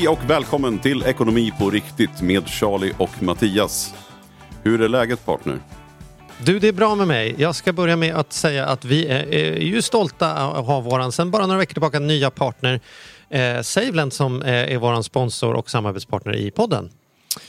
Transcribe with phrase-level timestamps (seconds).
[0.00, 3.94] Hej och välkommen till Ekonomi på riktigt med Charlie och Mattias.
[4.62, 5.58] Hur är läget partner?
[6.44, 7.34] Du, det är bra med mig.
[7.38, 11.12] Jag ska börja med att säga att vi är, är ju stolta att ha våran,
[11.12, 12.80] sen bara några veckor tillbaka, nya partner
[13.30, 16.90] eh, Saveland som eh, är våran sponsor och samarbetspartner i podden.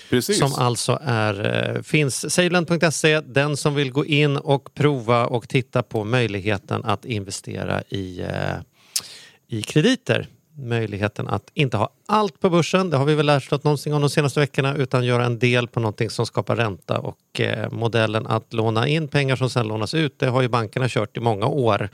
[0.10, 0.40] Precis.
[0.40, 5.84] Som alltså är, eh, finns saveland.se, den som vill gå in och prova och titta
[5.84, 8.56] på möjligheten att investera i, eh,
[9.48, 10.28] i krediter.
[10.62, 14.02] Möjligheten att inte ha allt på börsen, det har vi väl lärt oss någonsin om
[14.02, 18.28] de senaste veckorna, utan göra en del på någonting som skapar ränta och eh, modellen
[18.28, 21.46] att låna in pengar som sen lånas ut, det har ju bankerna kört i många
[21.46, 21.90] år.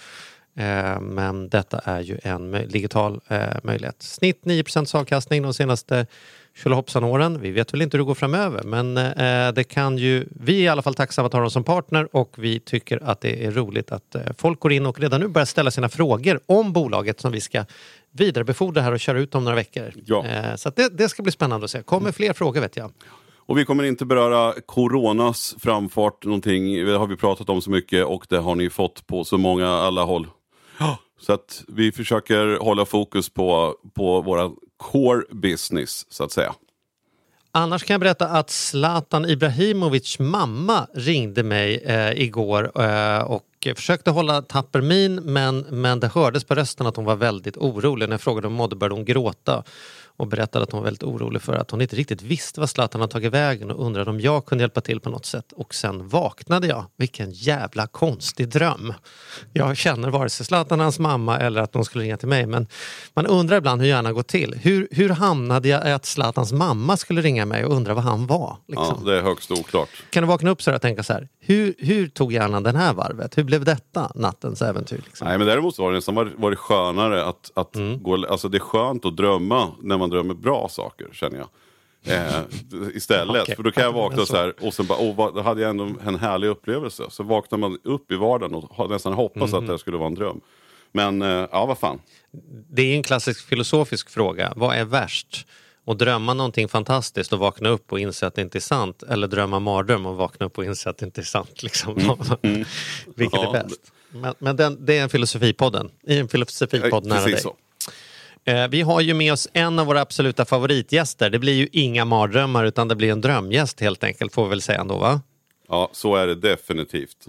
[0.57, 4.01] Eh, men detta är ju en digital eh, möjlighet.
[4.01, 6.05] Snitt 9 avkastning de senaste
[6.57, 7.41] tjolahoppsan-åren.
[7.41, 10.63] Vi vet väl inte hur det går framöver men eh, det kan ju, vi är
[10.63, 13.51] i alla fall tacksamma att ha dem som partner och vi tycker att det är
[13.51, 17.19] roligt att eh, folk går in och redan nu börjar ställa sina frågor om bolaget
[17.19, 17.65] som vi ska
[18.19, 19.93] vidarebefordra här och köra ut om några veckor.
[20.05, 20.25] Ja.
[20.25, 21.81] Eh, så att det, det ska bli spännande att se.
[21.81, 22.91] kommer fler frågor vet jag.
[23.35, 26.85] Och vi kommer inte beröra coronas framfart någonting.
[26.85, 29.67] Det har vi pratat om så mycket och det har ni fått på så många
[29.67, 30.27] alla håll.
[31.19, 36.53] Så att vi försöker hålla fokus på, på våra core business så att säga.
[37.51, 43.43] Annars kan jag berätta att Zlatan Ibrahimovic mamma ringde mig eh, igår eh, och
[43.75, 48.09] försökte hålla tapper min men, men det hördes på rösten att hon var väldigt orolig.
[48.09, 49.63] När jag frågade om hon mådde började hon gråta
[50.17, 53.01] och berättade att hon var väldigt orolig för att hon inte riktigt visste vad Zlatan
[53.01, 55.51] hade tagit vägen och undrade om jag kunde hjälpa till på något sätt.
[55.51, 56.85] Och sen vaknade jag.
[56.97, 58.93] Vilken jävla konstig dröm.
[59.53, 62.67] Jag känner vare sig Zlatan, hans mamma eller att de skulle ringa till mig men
[63.13, 64.59] man undrar ibland hur hjärnan går till.
[64.61, 68.27] Hur, hur hamnade jag i att Zlatans mamma skulle ringa mig och undra vad han
[68.27, 68.57] var?
[68.67, 69.01] Liksom?
[69.05, 69.89] Ja, det är högst oklart.
[70.09, 72.93] Kan du vakna upp så och tänka så här, hur, hur tog hjärnan den här
[72.93, 73.37] varvet?
[73.37, 75.01] Hur blev detta nattens äventyr?
[75.05, 75.27] Liksom?
[75.27, 78.03] Nej men däremot så har det nästan varit, varit skönare att, att Mm.
[78.03, 81.47] gå, alltså det är skönt att drömma när man drömmer bra saker känner jag.
[82.05, 82.41] Eh,
[82.93, 83.55] istället, Okej.
[83.55, 85.61] för då kan jag Ja, vakna så här och sen bara, åh, vad, då hade
[85.61, 87.03] jag ändå en härlig upplevelse.
[87.09, 89.63] Så vaknar man upp i vardagen och har nästan hoppats Mm.
[89.65, 90.41] att det skulle vara en dröm.
[90.91, 91.99] Men eh, ja, vad fan.
[92.69, 94.53] Det är en klassisk filosofisk fråga.
[94.55, 95.47] Vad är värst?
[95.87, 99.27] Att drömma någonting fantastiskt och vakna upp och inse att det inte är sant eller
[99.27, 101.49] drömma mardröm och vakna upp och inse att det inte är sant.
[101.63, 101.95] Liksom.
[103.15, 103.91] Vilket Ja, är bäst?
[104.11, 105.89] Men, men den, det är en filosofipodden.
[106.07, 107.39] I en filosofipodd nära dig.
[107.39, 107.55] Så.
[108.45, 111.29] Eh, Vi har ju med oss en av våra absoluta favoritgäster.
[111.29, 114.61] Det blir ju inga mardrömmar utan det blir en drömgäst helt enkelt får vi väl
[114.61, 115.21] säga ändå va?
[115.69, 117.27] Ja, så är det definitivt.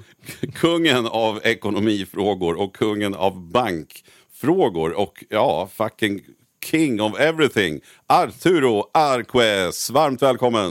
[0.54, 6.20] Kungen av ekonomifrågor och kungen av bankfrågor och ja, fucking
[6.60, 7.80] king of everything.
[8.06, 10.70] Arturo Arquez, varmt välkommen!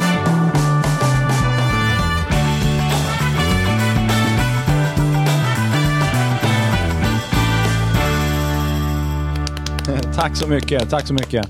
[10.15, 11.49] Tack så mycket, tack så mycket.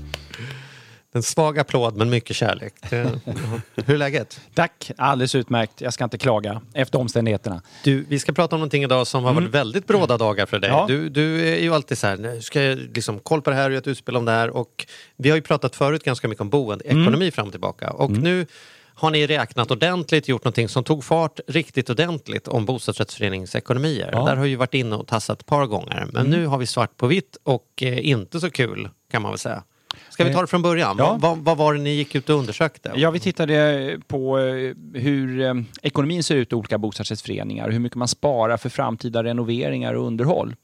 [1.14, 2.74] En svag applåd men mycket kärlek.
[2.90, 3.20] Det-
[3.86, 4.40] Hur är läget?
[4.54, 5.80] Tack, alldeles utmärkt.
[5.80, 7.62] Jag ska inte klaga efter omständigheterna.
[7.84, 10.70] Du, vi ska prata om någonting idag som har varit väldigt bråda dagar för dig.
[10.70, 10.84] Ja.
[10.88, 13.64] Du, du är ju alltid så här, nu ska jag liksom koll på det här
[13.64, 14.50] och göra ett utspel om det här.
[14.50, 14.86] Och
[15.16, 17.90] vi har ju pratat förut ganska mycket om boendeekonomi fram och tillbaka.
[17.90, 18.46] Och nu
[18.94, 24.10] har ni räknat ordentligt, gjort någonting som tog fart riktigt ordentligt om bostadsrättsföreningsekonomier.
[24.12, 24.24] Ja.
[24.24, 26.06] Där har ju varit inne och tassat ett par gånger.
[26.12, 29.38] Men nu har vi svart på vitt och eh, inte så kul kan man väl
[29.38, 29.62] säga.
[30.08, 30.96] Ska vi ta det från början?
[30.98, 31.18] Ja.
[31.20, 32.92] Vad, vad, var det ni gick ut och undersökte?
[32.96, 37.98] Ja, vi tittade på eh, hur eh, ekonomin ser ut i olika bostadsrättsföreningar hur mycket
[37.98, 40.56] man sparar för framtida renoveringar och underhåll.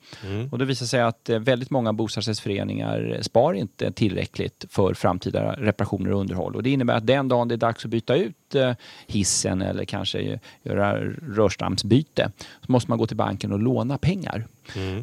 [0.50, 6.12] Och det visar sig att eh, väldigt många bostadsrättsföreningar sparar inte tillräckligt för framtida reparationer
[6.12, 6.56] och underhåll.
[6.56, 8.73] Och det innebär att den dagen det är dags att byta ut eh,
[9.06, 11.00] hissen eller kanske göra
[11.37, 12.32] rörstamsbyte
[12.67, 14.47] så måste man gå till banken och låna pengar.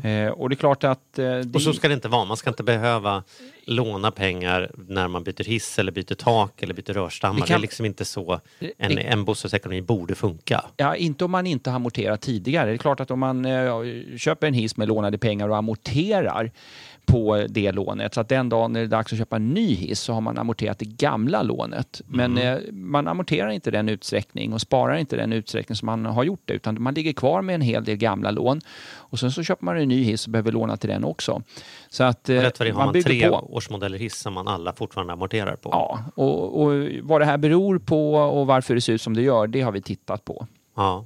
[0.04, 1.19] Eh, och det är klart att...
[1.19, 1.52] eh, det...
[1.56, 2.25] Och så ska det inte vara.
[2.25, 3.24] Man ska inte behöva
[3.66, 7.36] låna pengar när man byter hiss eller byter tak eller byter rörstammar.
[7.36, 8.40] Vi kan- Det är liksom inte så
[8.78, 10.66] en, Det- en bostadsekonomi borde funka.
[10.78, 12.69] Ja, inte om man inte har amorterat tidigare.
[12.69, 13.72] Det är klart att om man eh,
[14.18, 16.52] köper en hiss med lånade pengar och amorterar
[17.06, 18.13] på det lånet.
[18.13, 20.21] Så att den dagen när det är dags att köpa en ny hiss så har
[20.21, 22.01] man amorterat det gamla lånet.
[22.06, 26.24] Men eh, man amorterar inte den utsträckning och sparar inte den utsträckning som man har
[26.24, 28.62] gjort det utan man ligger kvar med en hel del gamla lån
[28.95, 31.42] och sen så köper man en ny hiss och behöver låna till den också.
[31.89, 33.36] Så att eh, Rätt vad det har man tre på.
[33.36, 35.69] årsmodeller hiss som man alla fortfarande amorterar på.
[35.71, 36.71] Ja, och, och
[37.01, 39.71] vad det här beror på och varför det ser ut som det gör, det har
[39.71, 40.48] vi tittat på.
[40.75, 41.06] Ja.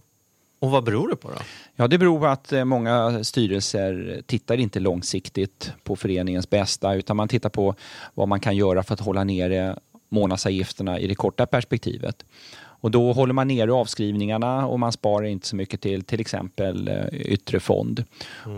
[0.60, 1.38] Och vad beror det på då?
[1.76, 7.18] Ja, det beror på att eh, många styrelser tittar inte långsiktigt på föreningens bästa utan
[7.18, 7.76] man tittar på
[8.14, 9.80] vad man kan göra för att hålla nere
[10.10, 12.26] månadsavgifterna i det korta perspektivet.
[12.86, 16.88] Och då håller man nere avskrivningarna och man sparar inte så mycket till till exempel
[16.88, 18.04] eh, yttre fond.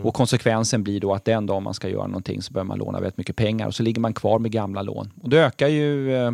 [0.04, 3.00] Och konsekvensen blir då att den dag man ska göra någonting så behöver man låna
[3.00, 5.14] väldigt mycket pengar och så ligger man kvar med gamla lån.
[5.22, 6.32] Och då ökar ju eh,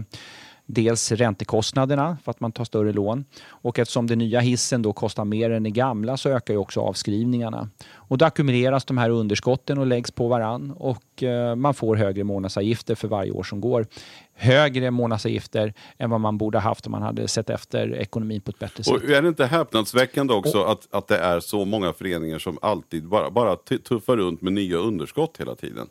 [0.66, 5.26] dels räntekostnaderna för att man tar större lån och eftersom den nya hissen då kostar
[5.26, 7.70] mer än den gamla så ökar ju också avskrivningarna.
[7.94, 12.24] Och då ackumuleras de här underskotten och läggs på varann och eh, man får högre
[12.24, 13.88] månadsavgifter för varje år som går.
[14.36, 18.52] Högre månadsavgifter än vad man borde ha haft om man hade sett efter ekonomin på
[18.52, 18.94] ett bättre sätt.
[18.94, 23.08] Och är det inte häpnadsväckande också att, att det är så många föreningar som alltid
[23.08, 25.88] bara, bara tuffar runt med nya underskott hela tiden?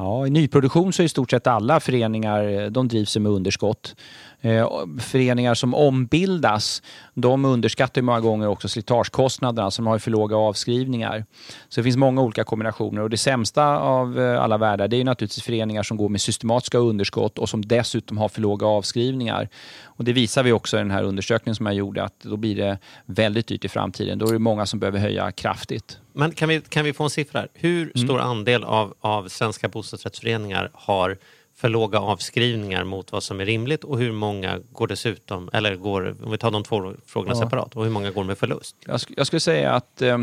[0.00, 3.96] Ja, I nyproduktion så är i stort sett alla föreningar eh, de drivs med underskott.
[4.42, 6.82] Eh, föreningar som ombildas,
[7.14, 11.24] de underskattar många gånger också slitagekostnaderna, som har ju för låga avskrivningar.
[11.68, 15.04] Så det finns många olika kombinationer och det sämsta av eh, alla världar det är
[15.04, 19.48] naturligtvis föreningar som går med systematiska underskott och som dessutom har för låga avskrivningar.
[19.84, 22.56] Och det visar vi också i den här undersökningen som jag gjorde att då blir
[22.56, 24.18] det väldigt dyrt i framtiden.
[24.18, 25.98] Då är det många som behöver höja kraftigt.
[26.12, 27.40] Men kan vi, kan vi få en siffra?
[27.40, 27.48] här?
[27.54, 31.18] Hur stor andel av, av svenska bostadsrättsföreningar har
[31.60, 36.16] för låga avskrivningar mot vad som är rimligt och hur många går dessutom, eller går,
[36.24, 37.40] om vi tar de två frågorna Ja.
[37.42, 38.76] separat, och hur många går med förlust?
[38.86, 40.18] Jag, sk- jag skulle säga att eh,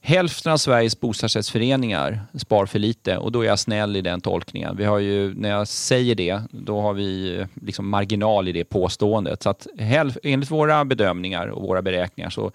[0.00, 4.76] hälften av Sveriges bostadsrättsföreningar spar för lite och då är jag snäll i den tolkningen.
[4.76, 8.64] Vi har ju, när jag säger det, då har vi eh, liksom marginal i det
[8.64, 9.42] påståendet.
[9.42, 12.52] Så att hälf, enligt våra bedömningar och våra beräkningar så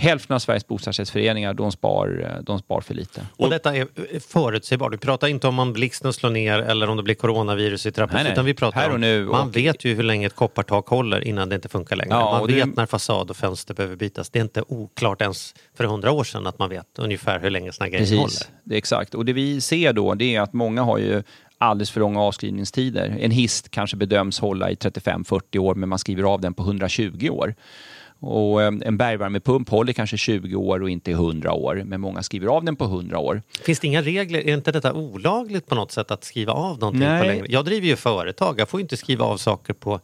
[0.00, 3.26] hälften av Sveriges bostadsrättsföreningar de spar, eh, de spar för lite.
[3.36, 4.92] Och detta är eh, förutsägbart.
[4.92, 8.26] Vi pratar inte om om blixten slår ner eller om det blir coronavirus i trappan.
[8.26, 10.86] Utan vi pratar Här och om, nu man och- vet ju hur länge ett koppartak
[10.88, 12.14] håller innan det inte funkar längre.
[12.14, 14.30] Ja, man och det- vet när fasad och fönster behöver bytas.
[14.30, 17.72] Det är inte oklart ens för hundra år sedan att man vet ungefär hur länge
[17.72, 18.22] såna grejer håller.
[18.24, 19.14] Precis, det är exakt.
[19.14, 21.22] Och det vi ser då det är att många har ju
[21.58, 23.16] alldeles för långa avskrivningstider.
[23.20, 27.28] En hist kanske bedöms hålla i 35-40 år men man skriver av den på 120
[27.30, 27.54] år.
[28.20, 32.46] Och eh, en bergvärmepump håller kanske 20 år och inte 100 år, men många skriver
[32.46, 33.42] av den på 100 år.
[33.62, 34.38] Finns det inga regler?
[34.48, 37.20] Är inte detta olagligt på något sätt att skriva av någonting Nej.
[37.20, 37.46] på längre?
[37.48, 38.60] Jag driver ju företag.
[38.60, 40.00] Jag får inte skriva av saker på,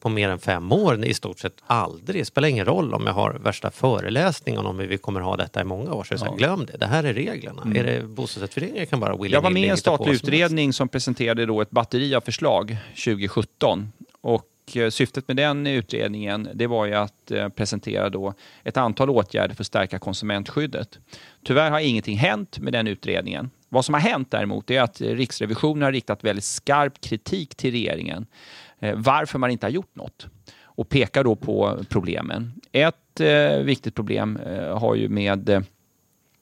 [0.00, 1.04] på mer än fem år.
[1.04, 2.20] I stort sett aldrig.
[2.20, 5.60] Det spelar ingen roll om jag har värsta föreläsningen om hur vi kommer ha detta
[5.60, 6.04] i många år.
[6.04, 6.76] Så jag säger, glöm det.
[6.76, 7.62] Det här är reglerna.
[7.74, 11.60] Är det bostadsrättsföreningar kan bara Jag var med i en statlig utredning som presenterade då
[11.60, 13.92] ett batteri av förslag 2017.
[14.20, 18.76] Och och eh, syftet med den utredningen det var ju att eh, presentera då ett
[18.76, 20.98] antal åtgärder för att stärka konsumentskyddet.
[21.44, 23.50] Tyvärr har ingenting hänt med den utredningen.
[23.68, 28.26] Vad som har hänt däremot är att Riksrevisionen har riktat väldigt skarp kritik till regeringen
[28.78, 30.26] eh, varför man inte har gjort något
[30.62, 32.52] och pekar då på problemen.
[32.72, 33.20] Ett
[33.62, 34.38] viktigt problem
[34.70, 35.64] har ju med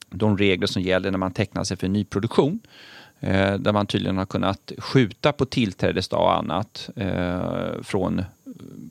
[0.09, 2.59] de regler som gäller när man tecknar sig för nyproduktion.
[3.23, 8.23] Eh, där man tydligen har kunnat skjuta på tillträdesdag och annat eh, från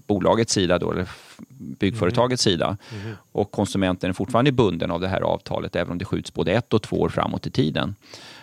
[0.07, 1.09] bolagets sida, då, eller
[1.49, 2.77] byggföretagets sida.
[3.33, 6.73] Och konsumenten är fortfarande bunden av det här avtalet även om det skjuts både ett
[6.73, 7.95] och två år framåt i tiden.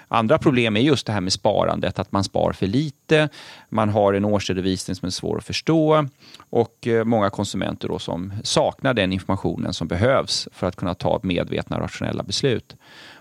[0.08, 3.30] Andra problem är just det här med sparandet, att man spar för lite,
[3.70, 6.08] man har en årsredovisning som är svår att förstå
[6.50, 11.20] och eh, många konsumenter då som saknar den informationen som behövs för att kunna ta
[11.24, 12.76] medvetna rationella beslut.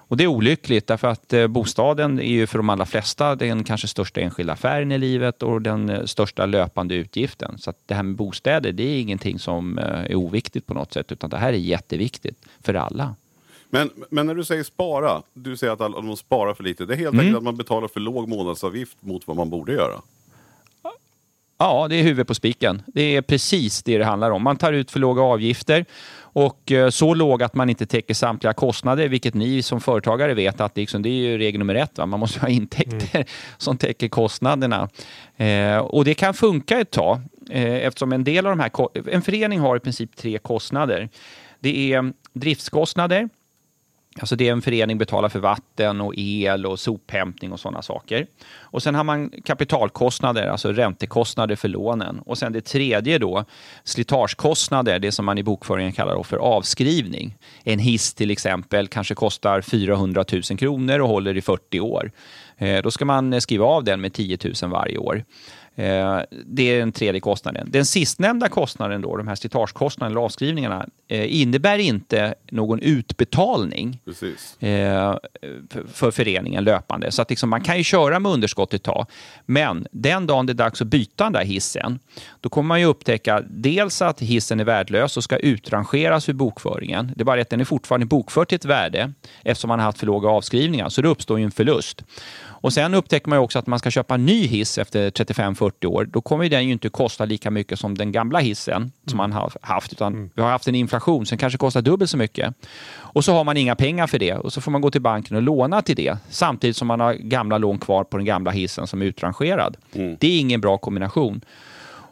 [0.08, 3.64] Och det är olyckligt därför att eh, bostaden är ju för de allra flesta den
[3.64, 7.58] kanske största enskilda affären i livet och den eh, största löpande utgiften.
[7.58, 11.12] Så det här med bostäder det är ingenting som eh, är oviktigt på något sätt
[11.12, 13.14] utan det här är jätteviktigt för alla.
[13.70, 16.84] Men, men när du säger spara, du säger att alla, de sparar för lite.
[16.86, 17.20] Det är helt Mm.
[17.26, 20.00] enkelt att man betalar för låg månadsavgift mot vad man borde göra.
[21.60, 22.82] Ja, det är huvudet på spiken.
[22.86, 24.42] Det är precis det det handlar om.
[24.42, 25.84] Man tar ut för låga avgifter
[26.38, 30.60] och eh, så låga att man inte täcker samtliga kostnader, vilket ni som företagare vet
[30.60, 31.98] att det, liksom, det är ju regel nummer ett.
[31.98, 32.06] Va?
[32.06, 33.24] Man måste ha intäkter
[33.58, 34.88] som täcker kostnaderna.
[35.36, 38.70] Eh, och det kan funka ett tag eh, eftersom en del av de här...
[39.12, 41.08] En förening har i princip tre kostnader.
[41.60, 43.28] Det är driftskostnader,
[44.20, 48.26] Alltså det en förening betalar för vatten och el och sophämtning och sådana saker.
[48.60, 52.18] Och sen har man kapitalkostnader, alltså räntekostnader för lånen.
[52.18, 53.44] Och sen det tredje då,
[53.84, 57.36] slitagekostnader, det som man i bokföringen kallar då för avskrivning.
[57.64, 62.10] En hiss till exempel kanske kostar 400 000 kronor och håller i 40 år.
[62.56, 65.24] Eh, då ska man skriva av den med 10 000 varje år.
[65.78, 67.68] Eh, Det är den tredje kostnaden.
[67.70, 74.62] Den sistnämnda kostnaden, då, de här slitagekostnaderna eller avskrivningarna, eh, innebär inte någon utbetalning Precis.
[74.62, 75.16] eh,
[75.70, 77.10] för- för föreningen löpande.
[77.10, 79.06] Så att liksom, man kan ju köra med underskott ett tag.
[79.46, 81.98] Men den dagen det är dags att byta den där hissen,
[82.40, 87.12] då kommer man ju upptäcka dels att hissen är värdelös och ska utrangeras ur bokföringen.
[87.16, 89.12] Det är bara det att den är fortfarande bokförd till ett värde
[89.44, 90.88] eftersom man har haft för låga avskrivningar.
[90.88, 92.04] Så det uppstår ju en förlust.
[92.60, 95.86] Och sen upptäcker man ju också att man ska köpa en ny hiss efter 35-40
[95.86, 96.04] år.
[96.04, 99.52] Då kommer den ju inte kosta lika mycket som den gamla hissen som man har
[99.60, 99.92] haft.
[99.92, 102.54] Utan vi har haft en inflation som kanske kostar dubbelt så mycket.
[102.96, 105.36] Och så har man inga pengar för det och så får man gå till banken
[105.36, 106.16] och låna till det.
[106.30, 109.76] Samtidigt som man har gamla lån kvar på den gamla hissen som är utrangerad.
[109.92, 111.40] Det är ingen bra kombination.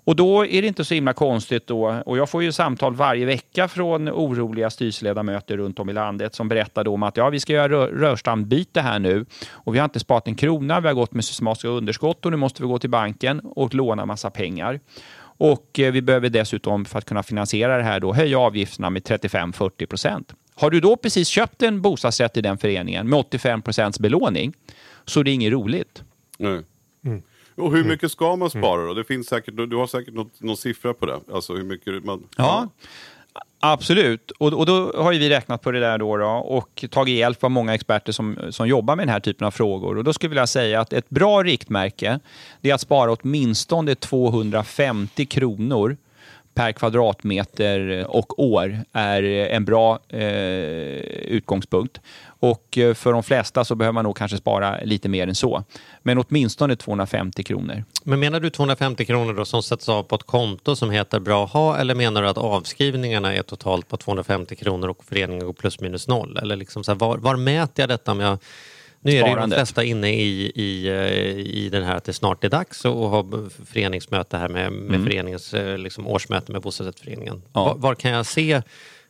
[0.06, 3.26] Och då är det inte så himla konstigt då, och jag får ju samtal varje
[3.26, 7.40] vecka från oroliga styrelseledamöter runt om i landet som berättar då om att ja, vi
[7.40, 10.94] ska göra rör, rörstambyte här nu och vi har inte sparat en krona, vi har
[10.94, 14.80] gått med systematiska underskott och nu måste vi gå till banken och låna massa pengar.
[15.38, 19.02] Och eh, vi behöver dessutom för att kunna finansiera det här då höja avgifterna med
[19.02, 20.34] 35-40 procent.
[20.54, 24.52] Har du då precis köpt en bostadsrätt i den föreningen med 85 procents belåning
[25.04, 26.02] så är det inget roligt.
[26.38, 26.62] Nej.
[27.56, 28.94] Och hur mycket ska man spara då?
[28.94, 31.20] Det finns säkert, du har säkert något, någon siffra på det?
[31.32, 32.22] Alltså hur mycket man...
[32.36, 32.68] Ja,
[33.60, 34.30] absolut.
[34.30, 37.44] Och, och då har ju vi räknat på det där då, då och tagit hjälp
[37.44, 39.96] av många experter som, som jobbar med den här typen av frågor.
[39.96, 42.20] Och då skulle jag vilja säga att ett bra riktmärke
[42.60, 45.96] det är att spara åtminstone 250 kronor
[46.56, 50.20] per kvadratmeter och år är en bra eh,
[51.28, 52.00] utgångspunkt.
[52.40, 55.64] Och eh, för de flesta så behöver man nog kanske spara lite mer än så.
[56.02, 57.84] Men åtminstone 250 kronor.
[58.04, 61.44] Men menar du 250 kronor då som sätts av på ett konto som heter bra
[61.44, 65.80] ha eller menar du att avskrivningarna är totalt på 250 kronor och föreningen går plus
[65.80, 66.36] minus noll?
[66.42, 68.38] Eller liksom så här, var, var mäter jag detta om jag
[69.00, 72.12] nu är det ju de flesta inne i, i, eh, i den här att det
[72.12, 73.26] snart är dags att ha
[73.66, 77.34] föreningsmöte här med, med föreningens eh, liksom årsmöte med bostadsrättsföreningen.
[77.34, 77.48] Mm.
[77.52, 77.64] Ja.
[77.64, 78.62] Var, var kan jag se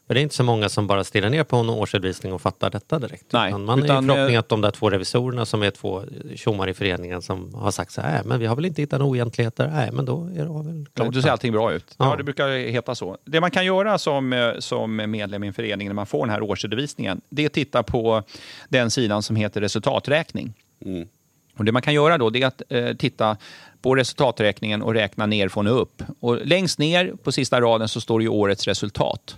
[0.07, 2.71] för det är inte så många som bara stirrar ner på en årsredovisning och fattar
[2.71, 3.33] detta direkt.
[3.33, 5.71] Nej, utan man utan, är i förhoppning eh, att de där två revisorerna som är
[5.71, 6.03] två
[6.35, 8.99] tjommar i föreningen som har sagt så här, "Äh, men vi har väl inte hittat
[9.01, 11.13] några oegentligheter, nej men då är det väl klart.
[11.13, 11.95] Då ser allting bra ut.
[11.99, 12.11] Ja.
[12.11, 12.17] Ja.
[12.17, 13.19] det brukar heta så.
[13.25, 16.31] Det man kan göra som, eh, som medlem i en förening när man får den
[16.31, 18.23] här årsredovisningen, det är att titta på
[18.69, 20.55] den sidan som heter resultaträkning.
[21.59, 23.37] Och det man kan göra då det är att eh, titta
[23.83, 26.03] på resultaträkningen och räkna ner från och upp.
[26.21, 29.37] Och längst ner på sista raden så står det ju årets resultat.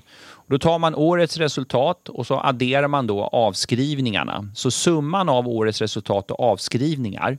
[0.49, 4.49] Då tar man årets resultat och så adderar man då avskrivningarna.
[4.55, 7.39] Så summan av årets resultat och avskrivningar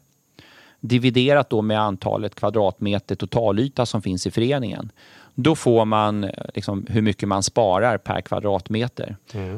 [0.79, 4.91] dividerat då med antalet kvadratmeter totalyta som finns i föreningen.
[5.35, 9.15] Då får man eh, liksom hur mycket man sparar per kvadratmeter.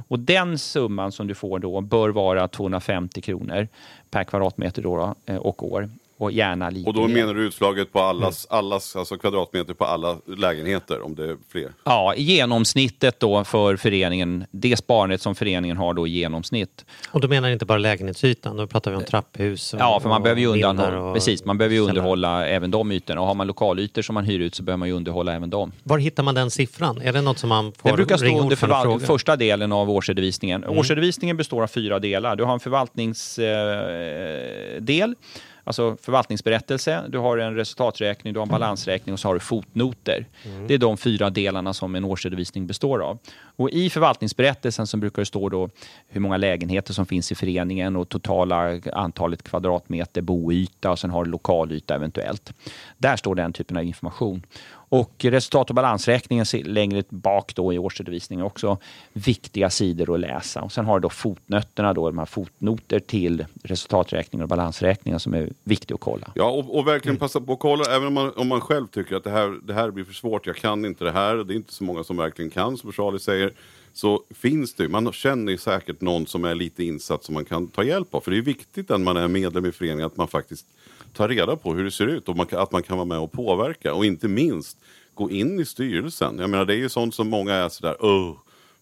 [0.07, 3.67] Och den summan som du får då bör vara 250 kronor
[4.11, 5.89] per kvadratmeter då, då, eh, och år.
[6.21, 7.13] Och gärna lite Och då mer.
[7.13, 11.71] menar du utslaget på allas, allas alltså kvadratmeter på alla lägenheter om det är fler?
[11.83, 16.85] Ja, i genomsnittet då för föreningen, det sparandet som föreningen har då i genomsnitt.
[17.11, 20.09] Och då menar jag inte bara lägenhetsytan, då pratar vi om trapphus och Ja, för
[20.09, 23.21] man behöver ju undanhålla, och precis, man behöver underhålla även de ytorna.
[23.21, 25.71] Och har man lokalytor som man hyr ut så behöver man ju underhålla även dem.
[25.83, 27.01] Var hittar man den siffran?
[27.01, 29.89] Är det något som man får Det brukar ringa stå under förval- första delen av
[29.91, 30.63] årsredovisningen.
[30.63, 30.77] Mm.
[30.77, 32.35] Årsredovisningen består av fyra delar.
[32.35, 35.15] Du har en förvaltningsdel, eh,
[35.63, 40.25] alltså förvaltningsberättelse, du har en resultaträkning, du har en balansräkning och så har du fotnoter.
[40.43, 40.67] Mm.
[40.67, 43.17] Det är de fyra delarna som en årsredovisning består av.
[43.55, 45.69] Och I förvaltningsberättelsen så brukar det stå då
[46.07, 51.25] hur många lägenheter som finns i föreningen och totala antalet kvadratmeter boyta och sen har
[51.25, 52.53] du lokalyta eventuellt.
[52.97, 54.45] Där står den typen av information.
[54.91, 58.77] Och resultat och balansräkningen längre bak då i årsredovisningen också
[59.13, 60.61] viktiga sidor att läsa.
[60.61, 65.33] Och sen har du då fotnötterna, då, de här fotnoter till resultaträkningen och balansräkningen som
[65.33, 66.31] är viktiga att kolla.
[66.35, 69.15] Ja, och, och verkligen passa på att kolla, även om man, om man själv tycker
[69.15, 71.55] att det här, det här blir för svårt, jag kan inte det här, det är
[71.55, 73.53] inte så många som verkligen kan, som Charlie säger,
[73.93, 77.67] så finns det, man känner ju säkert någon som är lite insatt som man kan
[77.67, 78.21] ta hjälp av.
[78.21, 80.65] För det är viktigt när man är medlem i föreningen att man faktiskt
[81.13, 83.31] tar reda på hur det ser ut och man, att man kan vara med och
[83.31, 83.93] påverka.
[83.93, 84.77] Och inte minst
[85.13, 86.39] gå in i styrelsen.
[86.39, 88.33] Jag menar det är ju sånt som många är sådär, Åh,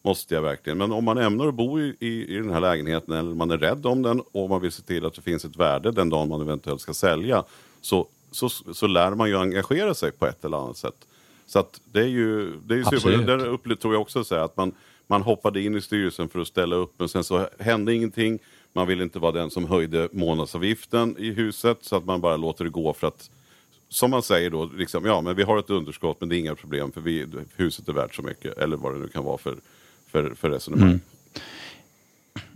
[0.02, 0.78] måste jag verkligen?
[0.78, 3.58] Men om man ämnar att bo i, i, i den här lägenheten eller man är
[3.58, 6.30] rädd om den och man vill se till att det finns ett värde den dagen
[6.30, 7.44] man eventuellt ska sälja
[7.82, 11.08] så, så, så lär man ju engagera sig på ett eller annat sätt.
[11.46, 13.18] Så att det är ju, det är ju super.
[13.18, 14.72] Där upplevde tror jag också så här, att man,
[15.08, 18.40] man hoppade in i styrelsen för att ställa upp men sen så hände ingenting.
[18.74, 22.64] Man ville inte vara den som höjde månadsavgiften i huset så att man bara låter
[22.64, 23.30] det gå för att
[23.90, 26.56] som man säger då, liksom, ja men vi har ett underskott men det är inga
[26.56, 27.26] problem för vi,
[27.56, 28.58] huset är värt så mycket.
[28.58, 29.56] Eller vad det nu kan vara för,
[30.12, 31.00] för, för resonemang.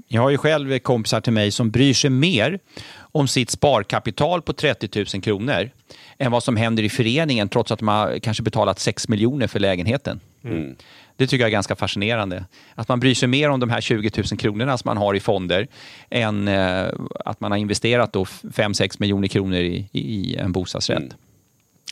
[0.08, 2.60] Jag har ju själv kompisar till mig som bryr sig mer
[2.96, 5.70] om sitt sparkapital på 30 000 kronor
[6.18, 9.60] än vad som händer i föreningen trots att de har kanske betalat 6 miljoner för
[9.60, 10.20] lägenheten.
[11.16, 12.46] Det tycker jag är ganska fascinerande.
[12.76, 15.20] Att man bryr sig mer om de här 20 000 kronorna som man har i
[15.20, 15.68] fonder
[16.10, 16.86] än eh,
[17.26, 21.04] att man har investerat då 5-6 miljoner kronor i, i en bostadsrätt.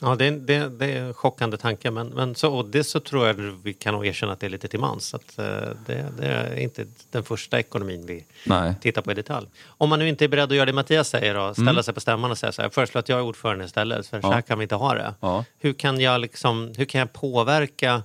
[0.03, 1.91] Ja, det är, det, det är en chockande tanke.
[1.91, 4.49] Men, men så, och det så tror jag vi kan nog erkänna att det är
[4.49, 5.13] lite till mans.
[5.13, 5.45] Att, eh,
[5.85, 8.73] det, det är inte den första ekonomin vi Nej.
[8.81, 9.47] tittar på i detalj.
[9.65, 11.99] Om man nu inte är beredd att göra det Mattias säger och ställa sig på
[11.99, 12.65] stämman och säga så här.
[12.65, 15.13] Jag föreslår att jag är ordförande istället för så här kan vi inte ha det.
[15.19, 15.45] Ja.
[15.59, 18.03] Hur, kan jag liksom, hur kan jag påverka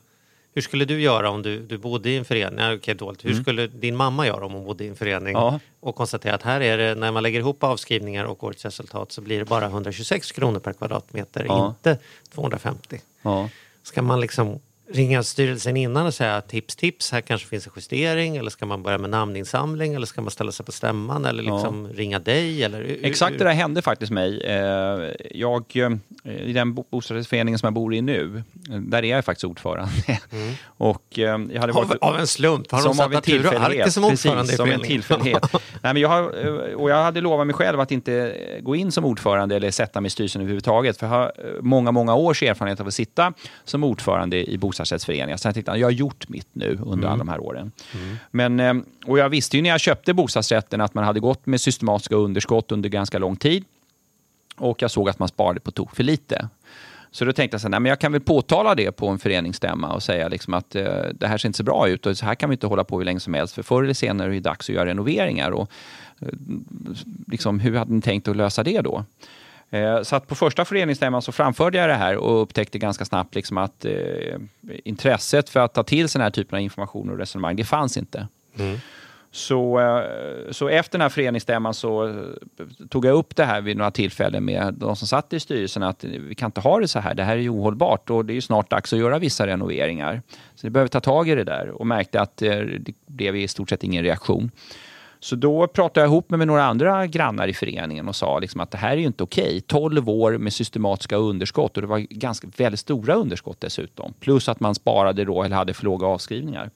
[0.57, 2.75] hur skulle du göra om du, du bodde i en förening?
[2.77, 3.25] Okej, dåligt.
[3.25, 5.61] Hur skulle din mamma göra om hon bodde i en förening Ja.
[5.81, 9.21] och konstatera att här är det, när man lägger ihop avskrivningar och årets resultat så
[9.21, 11.69] blir det bara 126 kronor per kvadratmeter, Ja.
[11.69, 11.99] inte
[12.35, 13.01] 250.
[13.23, 13.49] Ja.
[13.83, 14.61] Ska man liksom
[14.93, 18.83] ringa styrelsen innan och säga tips, tips, här kanske finns en justering eller ska man
[18.83, 22.63] börja med namninsamling eller ska man ställa sig på stämman eller liksom ringa dig?
[22.65, 24.41] Eller, Exakt det där hände faktiskt mig.
[24.41, 25.91] Eh, Jag, eh,
[26.49, 29.93] I den bo- bostadsrättsföreningen som jag bor i nu, eh, där är jag faktiskt ordförande.
[30.79, 32.71] Och eh, jag hade Av, varit, av en slump?
[32.73, 33.81] Har de som satt av en natur och tillfällighet.
[33.81, 35.43] Arktis som ordförande Precis, i som en tillfällighet.
[35.53, 36.25] Nej, men jag, har,
[36.75, 40.07] och jag hade lovat mig själv att inte gå in som ordförande eller sätta mig
[40.07, 40.99] i styrelsen överhuvudtaget.
[40.99, 43.33] För jag har många, många års erfarenhet av att sitta
[43.65, 45.29] som ordförande i bostadsrättsföreningar.
[45.29, 47.73] Jag tänkte att jag har gjort mitt nu under alla de här åren.
[48.31, 48.75] Men, eh,
[49.07, 52.73] och jag visste ju när jag köpte bostadsrätten att man hade gått med systematiska underskott
[52.73, 53.65] under ganska lång tid.
[54.57, 56.49] Och jag såg att man sparade på tok för lite.
[57.11, 59.19] Så då tänkte jag så här, nej, men jag kan väl påtala det på en
[59.19, 62.25] föreningsstämma och säga liksom att eh, det här ser inte så bra ut och så
[62.25, 63.55] här kan vi inte hålla på hur länge som helst.
[63.55, 65.51] För förr eller senare är det dags att göra renoveringar.
[65.51, 65.71] Och,
[66.21, 66.29] eh,
[67.27, 69.05] liksom, hur hade ni tänkt att lösa det då?
[69.71, 73.35] Eh, Så att på första föreningsstämman så framförde jag det här och upptäckte ganska snabbt
[73.35, 73.93] liksom att eh,
[74.85, 77.97] intresset för att ta till sig den här typen av information och resonemang, det fanns
[77.97, 78.29] inte.
[79.31, 82.15] Så, eh, så efter den här föreningsstämman så eh,
[82.89, 86.05] tog jag upp det här vid några tillfällen med de som satt i styrelsen att
[86.05, 88.35] vi kan inte ha det så här, det här är ju ohållbart och det är
[88.35, 90.23] ju snart dags att göra vissa renoveringar.
[90.55, 93.69] Så vi behöver ta tag i det där och märkte att det blev i stort
[93.71, 94.51] sett ingen reaktion.
[95.21, 98.61] Så då pratade jag ihop mig med några andra grannar i föreningen och sa liksom
[98.61, 99.61] att det här är ju inte okej.
[99.67, 104.15] 12 år med systematiska underskott och det var ganska väldigt stora underskott dessutom.
[104.21, 106.71] Plus att man sparade då eller hade för låga avskrivningar.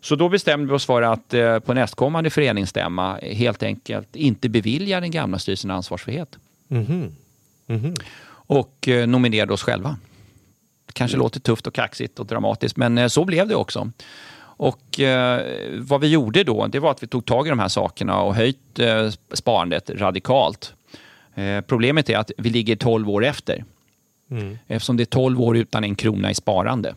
[0.00, 5.00] Så då bestämde vi oss för att eh, på nästkommande föreningsstämma helt enkelt inte bevilja
[5.00, 6.38] den gamla styrelsen ansvarsfrihet.
[8.30, 9.96] Och eh, nominerade oss själva.
[10.92, 13.90] Kanske låter tufft och kaxigt och dramatiskt, men eh, så blev det också.
[14.58, 15.42] Och eh,
[15.78, 18.34] vad vi gjorde då, det var att vi tog tag i de här sakerna och
[18.34, 20.74] höjt eh, sparandet radikalt.
[21.34, 23.64] Eh, problemet är att vi ligger 12 år efter.
[24.66, 26.94] Eftersom det är 12 år utan en krona i sparande.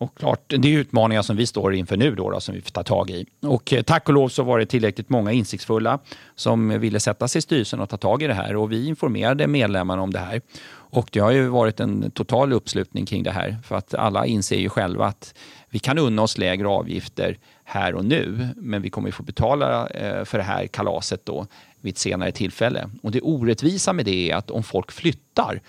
[0.00, 2.70] Och klart, det är utmaningar som vi står inför nu då, då som vi får
[2.70, 3.26] ta tag i.
[3.42, 5.98] Och eh, tack och lov så var det tillräckligt många insiktsfulla
[6.34, 8.56] som ville sätta sig i styrelsen och ta tag i det här.
[8.56, 10.40] Och vi informerade medlemmarna om det här.
[10.70, 13.56] Och det har ju varit en total uppslutning kring det här.
[13.64, 15.34] För att alla inser ju själva att
[15.70, 18.48] vi kan unna oss lägre avgifter här och nu.
[18.56, 21.46] Men vi kommer ju få betala eh, för det här kalaset då
[21.80, 22.90] vid ett senare tillfälle.
[23.02, 25.60] Och det orättvisa med det är att om folk flyttar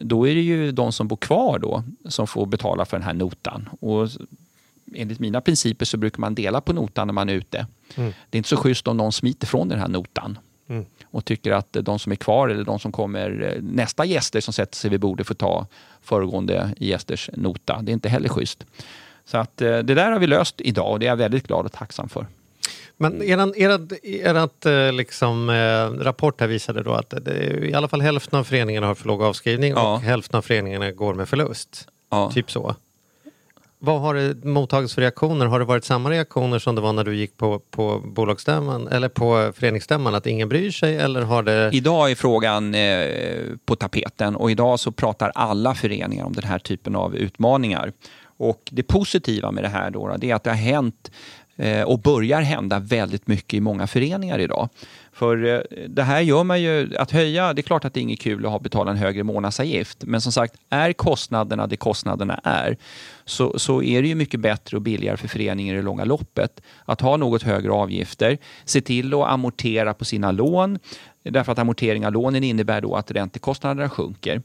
[0.00, 3.14] då är det ju de som bor kvar då som får betala för den här
[3.14, 3.68] notan.
[3.80, 4.08] Och
[4.94, 7.66] enligt mina principer så brukar man dela på notan när man är ute.
[7.94, 10.38] Det är inte så schysst om någon smiter från den här notan
[11.10, 14.54] och tycker att de som är kvar eller de som kommer, eh, nästa gäster som
[14.54, 15.66] sätter sig vid bordet får ta
[16.00, 17.80] föregående gästers nota.
[17.82, 18.66] Det är inte heller schysst.
[19.24, 21.66] Så att eh, det där har vi löst idag och det är jag väldigt glad
[21.66, 22.26] och tacksam för.
[23.02, 27.88] Men eran, erat, erat eh, liksom, eh, rapport här visade då att det, i alla
[27.88, 29.94] fall hälften av föreningarna har för låg avskrivning Ja.
[29.94, 31.88] och hälften av föreningarna går med förlust.
[32.10, 32.30] Ja.
[32.34, 32.74] Typ så.
[33.78, 35.46] Vad har det mottagits för reaktioner?
[35.46, 39.08] Har det varit samma reaktioner som det var när du gick på, på bolagsstämman eller
[39.08, 40.14] på föreningsstämman?
[40.14, 41.70] Att ingen bryr sig eller har det...
[41.72, 46.58] Idag är frågan eh, på tapeten och idag så pratar alla föreningar om den här
[46.58, 47.92] typen av utmaningar.
[48.36, 51.82] Och det positiva med det här då, det är att det har hänt eh, Eh,
[51.82, 54.68] och börjar hända väldigt mycket i många föreningar idag.
[55.12, 58.02] För eh, det här gör man ju, att höja, det är klart att det är
[58.02, 60.04] inget kul att ha betala en högre månadsavgift.
[60.04, 62.76] Men som sagt, är kostnaderna det kostnaderna är
[63.24, 66.60] så, så är det ju mycket bättre och billigare för föreningen i det långa loppet
[66.84, 70.78] att ha något högre avgifter, se till att amortera på sina lån,
[71.22, 74.42] därför att amortering av lånen innebär då att räntekostnaderna sjunker.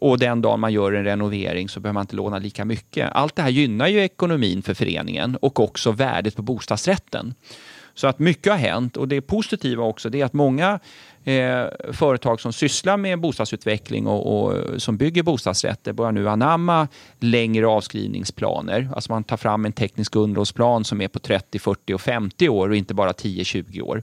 [0.00, 3.12] Och den dagen man gör en renovering så behöver man inte låna lika mycket.
[3.12, 7.34] Allt det här gynnar ju ekonomin för föreningen och också värdet på bostadsrätten.
[7.94, 10.80] Så att mycket har hänt och det positiva också det är att många
[11.24, 17.66] eh, företag som sysslar med bostadsutveckling och, och, som bygger bostadsrätter börjar nu anamma längre
[17.66, 18.88] avskrivningsplaner.
[18.94, 22.68] Alltså man tar fram en teknisk underhållsplan som är på 30, 40 och 50 år
[22.68, 24.02] och inte bara 10-20 år.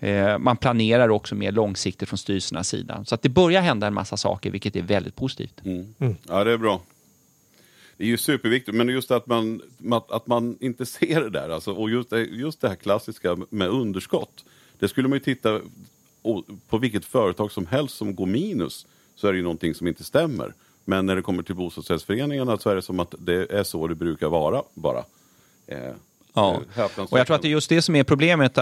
[0.00, 3.04] Eh, man planerar också mer långsiktigt från styrelsernas sida.
[3.04, 5.64] Så att det börjar hända en massa saker vilket är väldigt positivt.
[5.64, 6.16] Mm.
[6.28, 6.80] Ja, det är bra.
[7.96, 9.62] Det är ju superviktigt, men just att man,
[10.08, 11.48] att man inte ser det där.
[11.48, 14.44] Alltså, och just det, just det här klassiska med underskott.
[14.78, 15.60] Det skulle man ju titta
[16.68, 18.86] på vilket företag som helst som går minus.
[19.14, 20.54] Så är det ju någonting som inte stämmer.
[20.84, 23.94] Men när det kommer till bostadsrättsföreningarna så är det som att det är så det
[23.94, 25.04] brukar vara bara.
[25.66, 25.92] Eh,
[26.32, 26.60] ja,
[27.10, 28.58] och jag tror att det är just det som är problemet.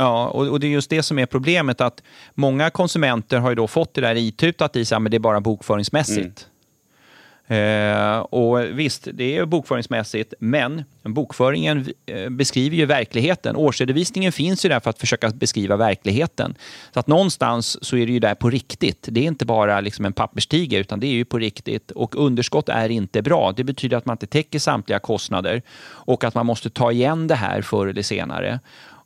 [0.00, 2.02] Ja, och, och, det är just det som är problemet att
[2.34, 5.40] många konsumenter har ju då fått det där itutat i sig, men det är bara
[5.40, 6.46] bokföringsmässigt.
[6.46, 6.50] Mm.
[7.50, 13.56] Eh, och visst, det är bokföringsmässigt, men bokföringen eh, beskriver ju verkligheten.
[13.56, 16.54] Årsredovisningen finns ju där för att försöka beskriva verkligheten.
[16.94, 19.08] Så att någonstans så är det ju där på riktigt.
[19.10, 21.90] Det är inte bara liksom en papperstiger, utan det är ju på riktigt.
[21.90, 23.52] Och underskott är inte bra.
[23.56, 27.34] Det betyder att man inte täcker samtliga kostnader och att man måste ta igen det
[27.34, 28.60] här förr eller senare.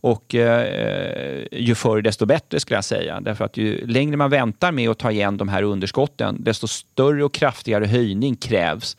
[0.05, 3.21] Och eh, ju förr desto bättre skulle jag säga.
[3.21, 7.25] Därför att ju längre man väntar med att ta igen de här underskotten, desto större
[7.25, 8.97] och kraftigare höjning krävs.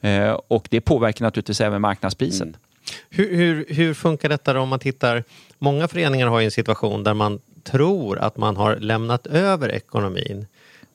[0.00, 2.42] Eh, och det påverkar naturligtvis även marknadspriset.
[2.42, 2.56] Mm.
[3.10, 5.24] Hur, hur, hur, funkar detta då om man tittar?
[5.58, 10.46] Många föreningar har ju en situation där man tror att man har lämnat över ekonomin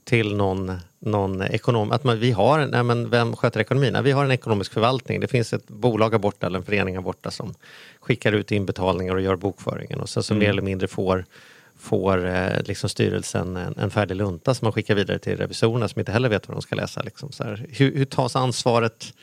[0.03, 1.91] till någon, någon ekonom.
[1.91, 3.93] Att man, vi har, nej men vem sköter ekonomin?
[3.93, 5.19] Nej, vi har en ekonomisk förvaltning.
[5.19, 7.53] Det finns ett bolag här borta eller en förening här borta som
[7.99, 10.39] skickar ut inbetalningar och gör bokföringen och sen så mm.
[10.39, 11.25] mer eller mindre får
[11.77, 15.99] får eh, liksom styrelsen en, en färdig lunta som man skickar vidare till revisorerna som
[15.99, 17.01] inte heller vet vad de ska läsa.
[17.01, 17.31] Liksom.
[17.31, 19.13] Så här, hur, hur tas ansvaret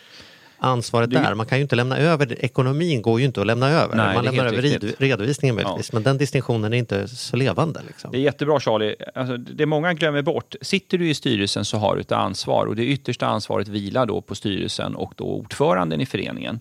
[0.61, 1.35] ansvaret där.
[1.35, 3.97] Man kan ju inte lämna över, ekonomin går ju inte att lämna över.
[3.97, 5.01] Nej, man lämnar över riktigt.
[5.01, 5.97] redovisningen möjligtvis, ja.
[5.97, 7.81] men den distinktionen är inte så levande.
[7.87, 8.11] Liksom.
[8.13, 8.97] Det är jättebra Charlie.
[9.15, 12.77] Alltså, det många glömmer bort, sitter du i styrelsen så har du ett ansvar och
[12.77, 16.61] det yttersta ansvaret vilar då på styrelsen och då ordföranden i föreningen.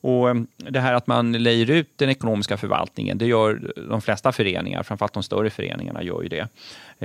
[0.00, 4.32] Och eh, det här att man lejer ut den ekonomiska förvaltningen, det gör de flesta
[4.32, 6.48] föreningar, framförallt de större föreningarna gör ju det.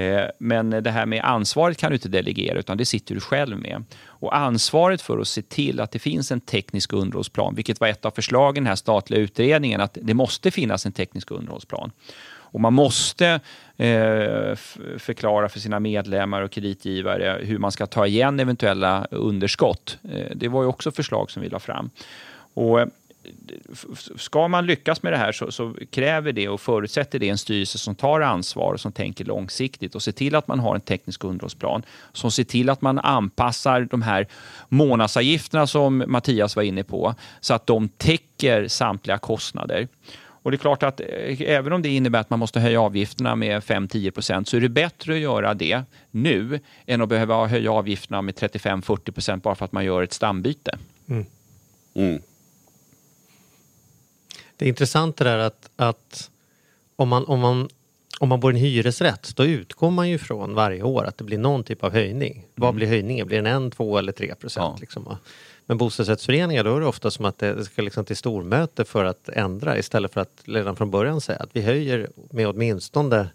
[0.02, 3.60] Eh, men det här med ansvaret kan du inte delegera, utan det sitter du själv
[3.60, 3.84] med.
[4.06, 8.06] Och ansvaret för att se till att det finns en teknisk underhållsplan, vilket var ett
[8.06, 11.92] av förslagen i den här statliga utredningen, att det måste finnas en teknisk underhållsplan.
[12.56, 13.40] Och man måste
[13.78, 14.56] eh,
[14.98, 19.98] förklara för sina medlemmar och kreditgivare hur man ska ta igen eventuella underskott.
[20.12, 21.90] Eh, det var ju också förslag som vi la fram.
[22.56, 22.88] Och eh,
[24.15, 27.78] ska man lyckas med det här så, så, kräver det och förutsätter det en styrelse
[27.78, 31.24] som tar ansvar och som tänker långsiktigt och ser till att man har en teknisk
[31.24, 34.28] underhållsplan som ser till att man anpassar de här
[34.70, 39.88] månadsavgifterna som Mattias var inne på så att de täcker samtliga kostnader.
[40.46, 43.36] Och det är klart att eh, även om det innebär att man måste höja avgifterna
[43.36, 47.72] med 5-10 procent så är det bättre att göra det nu än att behöva höja
[47.72, 50.78] avgifterna med 35-40 procent bara för att man gör ett stambyte.
[51.10, 51.26] Mm.
[51.94, 52.22] Mm.
[54.58, 56.32] Det är intressant det där att, att
[56.96, 57.70] om, man, om, man,
[58.20, 61.24] om man bor i en hyresrätt då utgår man ju från varje år att det
[61.24, 62.34] blir någon typ av höjning.
[62.34, 62.46] Mm.
[62.56, 63.28] Vad blir höjningen?
[63.28, 64.74] Blir den en, två eller tre procent?
[64.76, 64.78] Ja.
[64.82, 65.18] Liksom?
[65.65, 69.30] Men bostadsrättsföreningar då är det ofta som att det ska liksom till stormöte för att
[69.30, 73.30] ändra istället för att redan från början säga att vi höjer med åtminstone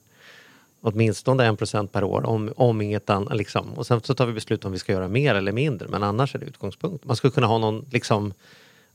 [0.83, 3.37] åtminstone en procent per år om, om inget annat.
[3.37, 3.73] Liksom.
[3.75, 6.35] Och sen så tar vi beslut om vi ska göra mer eller mindre men annars
[6.35, 7.05] är det utgångspunkt.
[7.05, 8.33] Man skulle kunna ha någon liksom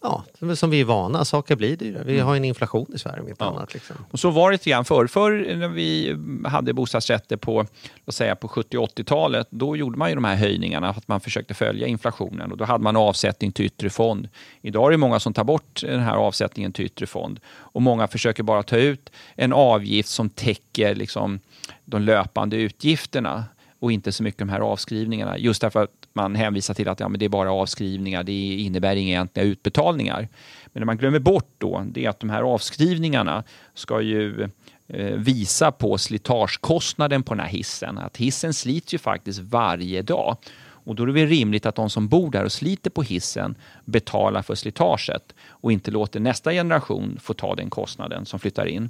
[0.06, 0.24] Ja,
[0.56, 2.04] som vi är vana, saker blir dyrare.
[2.04, 2.26] Vi mm.
[2.26, 3.46] har en inflation i Sverige, inte ja.
[3.46, 3.74] annat.
[3.74, 3.96] Liksom.
[4.12, 5.08] Och så var det lite grann förr.
[5.08, 7.66] Förr när vi hade bostadsrätter på,
[8.06, 11.22] låt säga, på 70 80-talet, då gjorde man ju de här höjningarna för att man
[11.22, 14.30] försökte följa inflationen och då hade man avsättning till yttre fond.
[14.62, 18.08] Idag är det många som tar bort den här avsättningen till yttre fond och många
[18.08, 21.40] försöker bara ta ut en avgift som täcker liksom,
[21.86, 23.44] de löpande utgifterna
[23.86, 25.38] och inte så mycket de här avskrivningarna.
[25.38, 28.96] Just därför att man hänvisar till att ja, men det är bara avskrivningar, det innebär
[28.96, 30.28] inga egentliga utbetalningar.
[30.66, 33.44] Men det man glömmer bort då, det är att de här avskrivningarna
[33.74, 34.50] ska ju
[34.88, 37.98] eh, visa på slitagekostnaden på den här hissen.
[37.98, 40.38] Att hissen slits ju faktiskt varje dag.
[40.60, 43.56] Och då är det väl rimligt att de som bor där och sliter på hissen
[43.86, 48.90] betalar för slitaget och inte låter nästa generation få ta den kostnaden som flyttar in.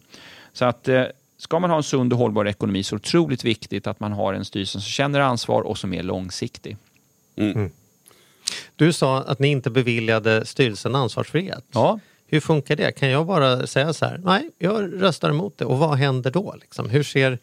[0.54, 1.04] Så att eh,
[1.38, 4.12] ska man ha en sund och hållbar ekonomi så är det otroligt viktigt att man
[4.12, 6.78] har en styrelse som känner ansvar och som är långsiktig.
[7.36, 7.52] Mm.
[7.56, 7.72] Mm.
[8.76, 11.66] Du sa att ni inte beviljade styrelsen ansvarsfrihet.
[11.72, 12.00] Ja.
[12.28, 12.92] Hur funkar det?
[12.92, 16.56] Kan jag bara säga så här, nej, jag röstar emot det och vad händer då?
[16.62, 16.90] Liksom?
[16.90, 17.40] Hur ser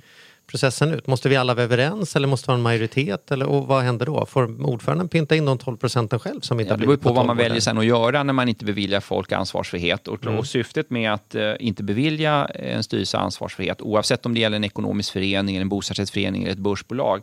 [0.46, 1.06] processen ut?
[1.06, 3.30] Måste vi alla vara överens eller måste det vara en majoritet?
[3.30, 4.26] Eller, och vad händer då?
[4.26, 6.40] Får ordföranden pinta in de 12 procenten själv?
[6.40, 8.32] Som inte Ja, det beror blivit på vad 12 man väljer sen att göra när
[8.32, 10.08] man inte beviljar folk ansvarsfrihet.
[10.08, 10.38] Och, Mm.
[10.38, 14.64] och syftet med att eh, inte bevilja en styrelse ansvarsfrihet, oavsett om det gäller en
[14.64, 17.22] ekonomisk förening, en bostadsrättsförening eller ett börsbolag,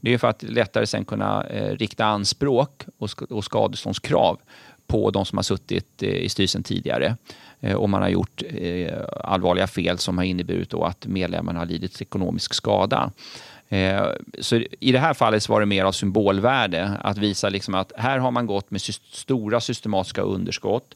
[0.00, 4.38] det är för att lättare sen kunna eh, rikta anspråk och, sk- och skadeståndskrav
[4.86, 7.16] på de som har suttit eh, i styrelsen tidigare.
[7.64, 11.66] Eh, om man har gjort eh, allvarliga fel som har inneburit då att medlemmarna har
[11.66, 13.10] lidit ekonomisk skada.
[13.68, 14.06] Eh,
[14.40, 18.18] Så I det här fallet var det mer av symbolvärde att visa liksom att här
[18.18, 20.94] har man gått med stora systematiska underskott.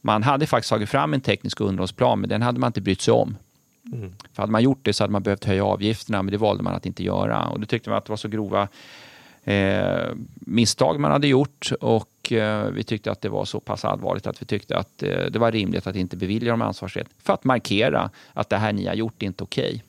[0.00, 3.14] Man hade faktiskt tagit fram en teknisk underhållsplan men den hade man inte brytt sig
[3.14, 3.36] om.
[4.32, 6.74] För hade man gjort det så hade man behövt höja avgifterna men det valde man
[6.74, 7.46] att inte göra.
[7.46, 8.68] Och det tyckte man att det var så grova
[9.50, 14.26] eh, misstag man hade gjort och eh, vi tyckte att det var så pass allvarligt
[14.26, 17.44] att vi tyckte att eh, det var rimligt att inte bevilja dem ansvarsrätt för att
[17.44, 19.82] markera att det här ni har gjort är inte okej.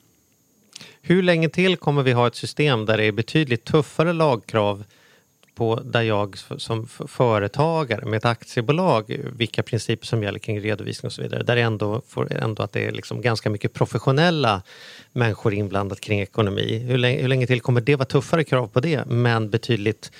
[1.01, 4.83] Hur länge till kommer vi ha ett system där det är betydligt tuffare lagkrav
[5.61, 11.13] på där jag som företagare med ett aktiebolag, vilka principer som gäller kring redovisning och
[11.13, 11.43] så vidare.
[11.43, 14.61] Där det ändå, får, ändå att det är liksom ganska mycket professionella
[15.13, 16.77] människor inblandat kring ekonomi.
[16.87, 20.11] Hur länge, hur länge till kommer det vara tuffare krav på det men betydligt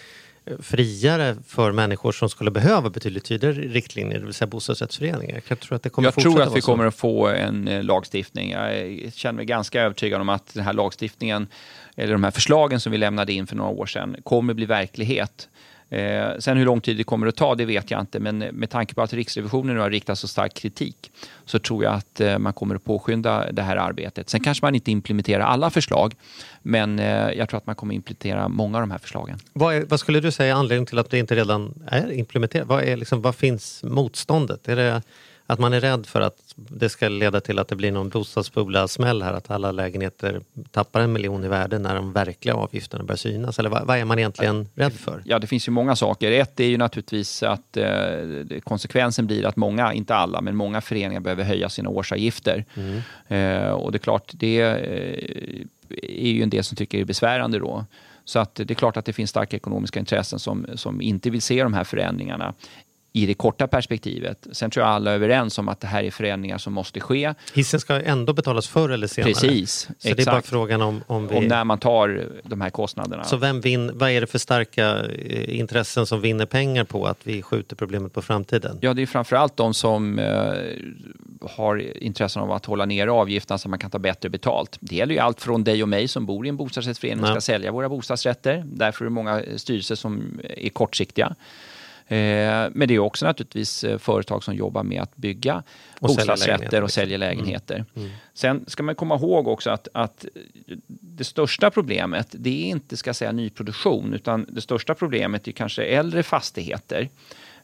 [0.45, 5.41] eh, friare för människor som skulle behöva betydligt tydligare riktlinjer, det vill säga bostadsrättsföreningar.
[5.47, 8.51] Jag tror att det kommer Jag tror att vi kommer att få en eh, lagstiftning.
[8.51, 11.47] Jag är- känner mig ganska övertygad om att den här lagstiftningen,
[12.01, 15.49] eller de här förslagen som vi lämnade in för några år sedan, kommer bli verklighet.
[15.89, 18.19] Eh, sen hur lång tid det kommer att ta, det vet jag inte.
[18.19, 21.11] Men med tanke på att Riksrevisionen nu har riktat så stark kritik
[21.45, 24.29] så tror jag att eh, man kommer att påskynda det här arbetet.
[24.29, 26.13] Sen kanske man inte implementerar alla förslag,
[26.61, 29.39] men eh, jag tror att man kommer implementera många av de här förslagen.
[29.53, 32.67] Vad, är, vad skulle du säga är anledningen till att det inte redan är implementerat?
[32.67, 34.67] Vad, är liksom, vad finns motståndet?
[34.67, 35.01] Är det
[35.51, 39.21] att man är rädd för att det ska leda till att det blir någon bostadsbubbla-smäll
[39.21, 39.33] här?
[39.33, 43.59] Att alla lägenheter tappar en miljon i värde när de verkliga avgifterna börjar synas?
[43.59, 45.21] Eller vad, vad är man egentligen rädd för?
[45.25, 46.31] Ja, det finns ju många saker.
[46.31, 47.89] Ett är ju naturligtvis att eh,
[48.63, 52.65] konsekvensen blir att många, inte alla, men många föreningar behöver höja sina årsavgifter.
[53.27, 55.65] Eh, och det är klart, det eh,
[56.03, 57.85] är ju en del som tycker det är besvärande då.
[58.25, 61.41] Så att det är klart att det finns starka ekonomiska intressen som, som inte vill
[61.41, 62.53] se de här förändringarna
[63.13, 64.47] i det korta perspektivet.
[64.51, 67.33] Sen tror jag alla är överens om att det här är förändringar som måste ske.
[67.53, 69.33] Hissen ska ändå betalas förr eller senare.
[69.33, 70.47] Precis, Så det är bara exakt.
[70.47, 71.35] frågan om, om vi...
[71.35, 73.23] Om när man tar de här kostnaderna.
[73.23, 77.17] Så vem vin, vad är det för starka eh, intressen som vinner pengar på att
[77.23, 78.77] vi skjuter problemet på framtiden?
[78.81, 80.53] Ja, det är framförallt de som eh,
[81.55, 84.77] har intressen av att hålla nere avgifterna så att man kan ta bättre betalt.
[84.79, 87.33] Det gäller ju allt från dig och mig som bor i en bostadsrättsförening och Ja.
[87.33, 88.63] ska sälja våra bostadsrätter.
[88.65, 91.35] Därför är det många styrelser som är kortsiktiga.
[92.07, 92.17] Eh,
[92.71, 95.63] men det är också naturligtvis eh, företag som jobbar med att bygga
[95.99, 97.85] Och sälja bostadsrätter lägenheter, och sälja lägenheter.
[98.33, 100.25] Sen ska man komma ihåg också att, att
[100.87, 105.83] det största problemet, det är inte ska säga nyproduktion, utan det största problemet är kanske
[105.83, 107.09] äldre fastigheter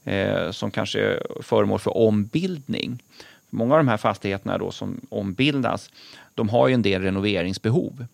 [0.03, 3.03] eh, som kanske är föremål för ombildning.
[3.49, 5.89] Många av de här fastigheterna då som ombildas,
[6.35, 8.05] de har ju en del renoveringsbehov.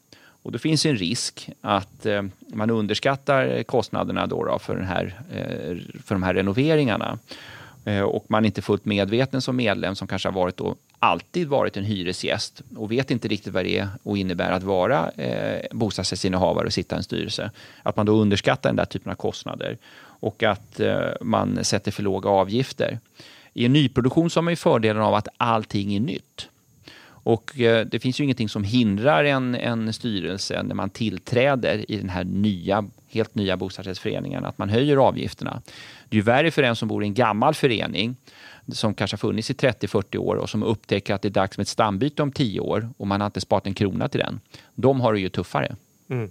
[0.43, 5.21] Och det finns en risk att eh, man underskattar kostnaderna då då för, den här,
[5.31, 7.19] eh, för de här renoveringarna.
[7.85, 11.47] Eh, och man är inte fullt medveten som medlem som kanske har varit då, alltid
[11.47, 15.61] varit en hyresgäst och vet inte riktigt vad det är och innebär att vara eh,
[15.71, 17.51] bostadsrättsinnehavare och sitta i en styrelse.
[17.83, 22.03] Att man då underskattar den där typen av kostnader och att eh, man sätter för
[22.03, 22.99] låga avgifter.
[23.53, 26.49] I en nyproduktion så har man ju fördelen av att allting är nytt.
[27.23, 31.97] Och eh, det finns ju ingenting som hindrar en, en styrelse när man tillträder i
[31.97, 35.61] den här nya, helt nya bostadsrättsföreningen att man höjer avgifterna.
[36.09, 38.15] Det är ju värre för en som bor i en gammal förening
[38.71, 41.63] som kanske har funnits i 30-40 år och som upptäcker att det är dags med
[41.63, 44.39] ett stambyte om 10 år och man har inte sparat en krona till den.
[44.75, 45.75] De har det ju tuffare.
[46.09, 46.29] Mm.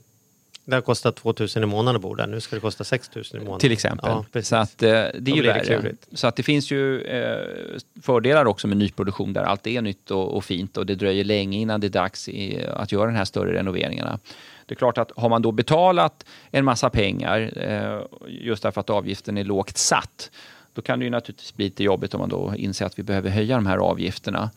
[0.65, 3.45] Det har kostat 2000 i månaden att bo där, nu ska det kosta 6000 i
[3.45, 3.61] månaden.
[3.61, 4.11] Till exempel.
[4.33, 5.95] Ja, så att, eh, det är ju det värre.
[6.13, 10.37] Så att det finns ju eh, fördelar också med nyproduktion där allt är nytt och,
[10.37, 13.25] och fint och det dröjer länge innan det är dags i, att göra den här
[13.25, 14.19] större renoveringarna.
[14.67, 18.91] Det är klart att har man då betalat en massa pengar eh, just därför att
[18.91, 20.31] avgiften är lågt satt
[20.75, 23.31] då kan det ju naturligtvis bli lite jobbigt om man då inser att vi behöver
[23.31, 24.51] höja de här avgifterna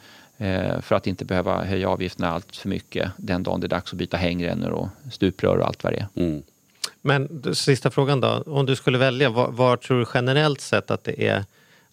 [0.82, 3.98] för att inte behöva höja avgifterna allt för mycket den dagen det är dags att
[3.98, 6.24] byta hängrännor och stuprör och allt vad det är.
[6.24, 6.43] Mm.
[7.02, 11.04] Men sista frågan då, om du skulle välja, var, var tror du generellt sett att
[11.04, 11.43] det är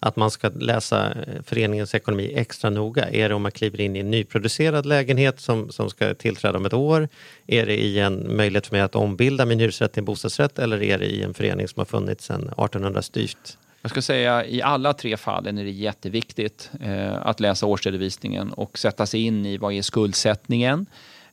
[0.05, 3.11] att man ska läsa eh, föreningens ekonomi extra noga?
[3.11, 6.67] Är det om man kliver in i en nyproducerad lägenhet som, som ska tillträda om
[6.67, 7.09] ett år?
[7.47, 10.83] Är det i en möjlighet för mig att ombilda min hyresrätt till en bostadsrätt eller
[10.83, 13.59] är det i en förening som har funnits sedan 1800 styvt?
[13.83, 18.79] Jag ska säga i alla tre fallen är det jätteviktigt eh, att läsa årsredovisningen och
[18.79, 20.87] sätta sig in i vad är skuldsättningen,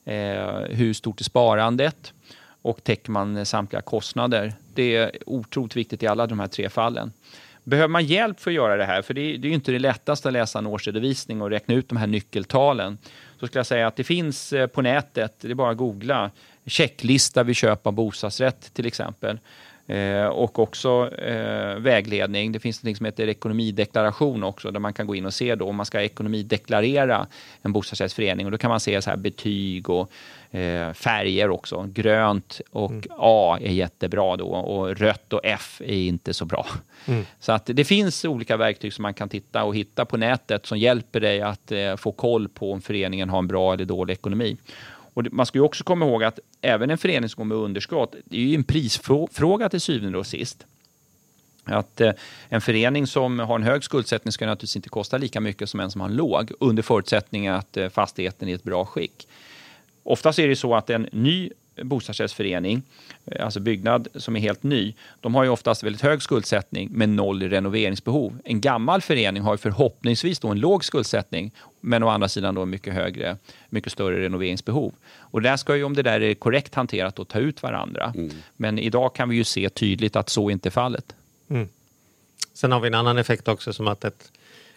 [0.04, 2.12] Eh, hur stort är sparandet?
[2.62, 4.52] Och täcker man samtliga kostnader?
[4.74, 7.12] Det är otroligt viktigt i alla de här tre fallen.
[7.64, 9.72] Behöver man hjälp för att göra det här, för det är, det är ju inte
[9.72, 12.98] det lättaste att läsa en årsredovisning och räkna ut de här nyckeltalen,
[13.40, 16.30] så skulle jag säga att det finns eh, på nätet, det är bara att googla,
[16.66, 19.38] checklista vid köp av bostadsrätt till exempel.
[19.90, 22.52] Eh, och också eh, vägledning.
[22.52, 25.68] Det finns något som heter ekonomideklaration också där man kan gå in och se då
[25.68, 27.26] om man ska ekonomideklarera
[27.62, 30.10] en bostadsrättsförening och då kan man se så här betyg och
[30.50, 31.88] eh, färger också.
[31.92, 33.04] Grönt och mm.
[33.18, 36.66] A är jättebra då och rött och F är inte så bra.
[37.06, 37.26] Mm.
[37.40, 40.78] Så att det finns olika verktyg som man kan titta och hitta på nätet som
[40.78, 44.56] hjälper dig att eh, få koll på om föreningen har en bra eller dålig ekonomi.
[45.14, 48.14] Och man ska ju också komma ihåg att även en förening som går med underskott,
[48.24, 50.66] det är ju en prisfråga till syvende och sist.
[51.64, 52.12] Att eh,
[52.48, 55.90] en förening som har en hög skuldsättning ska naturligtvis inte kosta lika mycket som en
[55.90, 59.28] som har en låg, under förutsättning att eh, fastigheten är i ett bra skick.
[60.02, 61.50] Oftast är det så att en ny
[61.82, 62.82] bostadsrättsförening,
[63.26, 67.08] eh, alltså byggnad som är helt ny, de har ju oftast väldigt hög skuldsättning med
[67.08, 68.38] noll i renoveringsbehov.
[68.44, 72.66] En gammal förening har ju förhoppningsvis då en låg skuldsättning, men å andra sidan då
[72.66, 73.36] mycket högre,
[73.68, 74.92] mycket större renoveringsbehov.
[75.18, 78.12] Och där ska ju, om det där är korrekt hanterat, då ta ut varandra.
[78.16, 78.30] Mm.
[78.56, 81.14] Men idag kan vi ju se tydligt att så inte är fallet.
[81.48, 81.68] Mm.
[82.52, 84.32] Sen har vi en annan effekt också som att ett,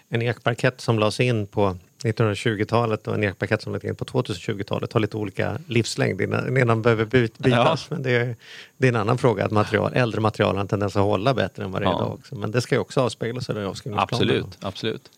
[0.09, 4.93] en ekparkett som lades in på 1920-talet och en ekpaket som lagt in på 2020-talet
[4.93, 6.17] har lite olika livslängd.
[6.17, 7.77] Den ena behöver bytas, ja.
[7.89, 8.35] men det är,
[8.77, 9.45] det är en annan fråga.
[9.45, 11.97] Att material, äldre material har en tendens att hålla bättre än vad det är ja.
[11.97, 12.13] idag.
[12.13, 12.35] Också.
[12.35, 13.99] Men det ska ju också avspeglas i avskrivningsplanen.
[14.01, 15.11] Absolut, absolut.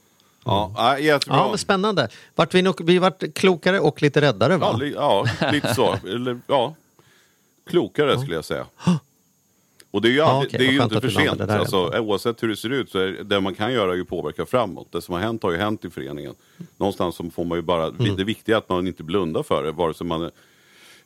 [0.45, 1.37] Ja, jättebra.
[1.37, 2.07] Ja, men spännande.
[2.35, 4.69] Vart vi, nog, vi vart klokare och lite räddare va?
[4.71, 5.93] Ja, li, ja lite så.
[6.07, 6.75] Eller, ja,
[7.69, 8.65] klokare skulle jag säga.
[9.91, 10.59] Och det är ju, aldrig, ja, okay.
[10.59, 11.41] det är ju inte för sent.
[11.41, 14.45] Alltså, oavsett hur det ser ut så är det man kan göra är ju påverka
[14.45, 14.87] framåt.
[14.91, 16.35] Det som har hänt har ju hänt i föreningen.
[16.77, 18.15] Någonstans så får man ju bara, mm.
[18.15, 19.71] det viktiga är att man inte blundar för det.
[19.71, 20.31] Vare sig, man,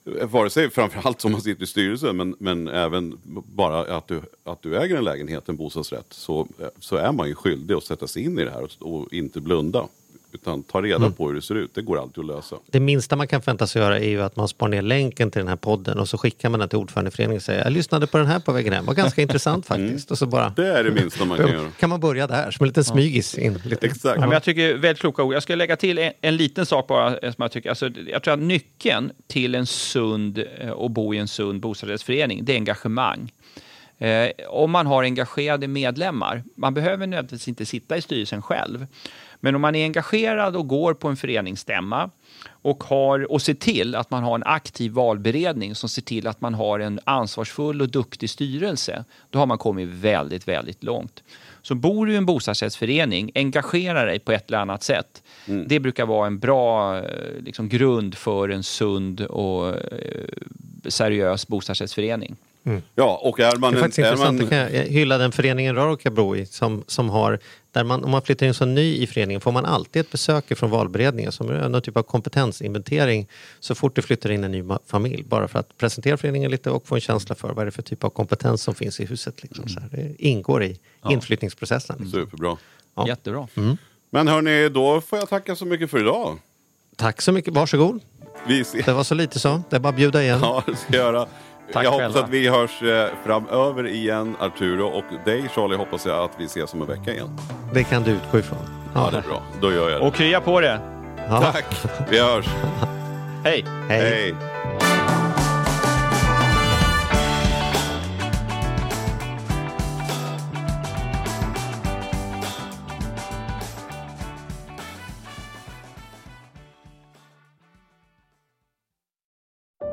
[0.03, 3.17] vare sig framförallt som man sitter i styrelsen men, men även
[3.55, 6.07] bara att du, att du äger en lägenhet, en bostadsrätt.
[6.09, 6.47] Så,
[6.79, 9.41] så är man ju skyldig att sätta sig in i det här och, och inte
[9.41, 9.87] blunda.
[10.31, 11.13] Utan ta reda mm.
[11.13, 12.55] på hur det ser ut, det går alltid att lösa.
[12.65, 15.39] Det minsta man kan förvänta sig göra är ju att man spar ner länken till
[15.39, 18.17] den här podden och så skickar man den till ordförandeföreningen och säger jag lyssnade på
[18.17, 19.87] den här på vägen hem, var ganska intressant mm.
[19.87, 20.09] faktiskt.
[20.09, 20.13] Mm.
[20.13, 21.69] Och så bara, det är det minsta man kan göra.
[21.79, 23.61] kan man börja där, som en liten smygis in.
[23.65, 23.85] Lite.
[23.85, 24.15] Exakt.
[24.15, 25.33] Ja, men jag tycker väldigt kloka ord.
[25.33, 27.11] Jag ska lägga till en, en liten sak bara.
[27.11, 31.17] Som jag, tycker, alltså, jag tror att nyckeln till en sund eh, och bo i
[31.17, 33.31] en sund bostadsrättsförening, det är engagemang.
[33.99, 38.87] Eh, om man har engagerade medlemmar, man behöver nödvändigtvis inte sitta i styrelsen själv,
[39.39, 42.09] men om man är engagerad och går på en föreningsstämma
[42.47, 46.41] och, har, och ser till att man har en aktiv valberedning som ser till att
[46.41, 51.23] man har en ansvarsfull och duktig styrelse, då har man kommit väldigt, väldigt långt.
[51.61, 55.23] Så bor du i en bostadsrättsförening, engagera dig på ett eller annat sätt.
[55.47, 55.65] Mm.
[55.67, 57.03] Det brukar vara en bra eh,
[57.39, 60.27] liksom, grund för en sund och eh,
[60.87, 62.35] seriös bostadsrättsförening.
[62.63, 62.81] Mm.
[62.95, 63.73] Ja, och är man...
[63.73, 64.49] Det är faktiskt är intressant, man...
[64.49, 67.39] kan jag hylla den föreningen Rauka bor i som, som har,
[67.71, 70.57] där man, om man flyttar in som ny i föreningen får man alltid ett besök
[70.57, 73.27] från valberedningen som är någon typ av kompetensinventering
[73.59, 75.23] så fort det flyttar in en ny familj.
[75.23, 77.81] Bara för att presentera föreningen lite och få en känsla för vad det är för
[77.81, 79.43] typ av kompetens som finns i huset.
[79.43, 79.63] Liksom.
[79.63, 79.73] Mm.
[79.73, 81.11] Så här, det ingår i ja.
[81.11, 81.95] inflyttningsprocessen.
[81.99, 82.21] Liksom.
[82.21, 82.57] Superbra.
[82.95, 83.07] Ja.
[83.07, 83.47] Jättebra.
[83.55, 83.77] Mm.
[84.09, 86.37] Men hörni, då får jag tacka så mycket för idag.
[86.95, 87.99] Tack så mycket, varsågod.
[88.47, 88.85] Vi ses.
[88.85, 90.39] Det var så lite så, det är bara att bjuda igen.
[90.41, 91.27] Ja, det ska jag göra.
[91.73, 96.23] Tack jag hoppas att vi hörs eh, framöver igen Arturo och dig Charlie hoppas jag
[96.23, 97.37] att vi ses om en vecka igen.
[97.73, 98.59] Det kan du utgå ifrån.
[98.93, 99.41] Ja, ja det är bra.
[99.61, 100.07] Då gör jag det.
[100.07, 100.79] Och krya på det.
[101.29, 101.41] Ja.
[101.41, 101.65] Tack.
[102.09, 102.45] Vi hörs.
[103.43, 103.65] Hej.
[103.89, 104.01] Hej.
[104.01, 104.35] Hej.